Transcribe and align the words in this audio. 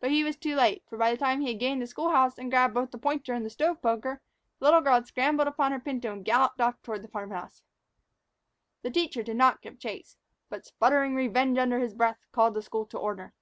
But 0.00 0.10
he 0.10 0.24
was 0.24 0.38
too 0.38 0.54
late; 0.54 0.84
for, 0.88 0.96
by 0.96 1.10
the 1.10 1.18
time 1.18 1.42
he 1.42 1.48
had 1.48 1.58
gained 1.60 1.82
the 1.82 1.86
school 1.86 2.10
room 2.10 2.30
and 2.38 2.50
grabbed 2.50 2.72
both 2.72 2.92
the 2.92 2.96
pointer 2.96 3.34
and 3.34 3.44
the 3.44 3.50
stove 3.50 3.82
poker, 3.82 4.22
the 4.58 4.64
little 4.64 4.80
girl 4.80 4.94
had 4.94 5.06
scrambled 5.06 5.46
upon 5.46 5.70
her 5.70 5.78
pinto 5.78 6.14
and 6.14 6.24
galloped 6.24 6.62
off 6.62 6.80
toward 6.80 7.02
the 7.02 7.08
farm 7.08 7.30
house. 7.32 7.62
The 8.80 8.90
teacher 8.90 9.22
did 9.22 9.36
not 9.36 9.60
give 9.60 9.78
chase, 9.78 10.16
but, 10.48 10.64
sputtering 10.64 11.14
revenge 11.14 11.58
under 11.58 11.78
his 11.78 11.92
breath, 11.92 12.24
called 12.32 12.54
the 12.54 12.62
school 12.62 12.86
to 12.86 12.96
order. 12.96 13.34